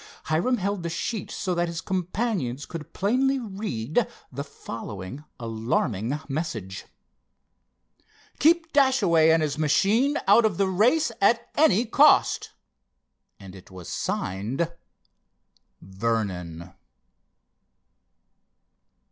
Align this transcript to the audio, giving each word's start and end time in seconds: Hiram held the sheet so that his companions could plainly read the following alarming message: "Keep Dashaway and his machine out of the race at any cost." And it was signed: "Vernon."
Hiram 0.23 0.57
held 0.57 0.81
the 0.81 0.89
sheet 0.89 1.29
so 1.29 1.53
that 1.53 1.67
his 1.67 1.79
companions 1.79 2.65
could 2.65 2.91
plainly 2.91 3.37
read 3.37 4.07
the 4.31 4.43
following 4.43 5.23
alarming 5.39 6.19
message: 6.27 6.85
"Keep 8.39 8.73
Dashaway 8.73 9.29
and 9.29 9.43
his 9.43 9.59
machine 9.59 10.17
out 10.27 10.43
of 10.43 10.57
the 10.57 10.67
race 10.67 11.11
at 11.21 11.51
any 11.53 11.85
cost." 11.85 12.49
And 13.39 13.53
it 13.55 13.69
was 13.69 13.87
signed: 13.89 14.73
"Vernon." 15.83 16.73